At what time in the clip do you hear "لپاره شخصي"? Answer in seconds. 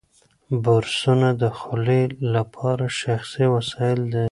2.33-3.45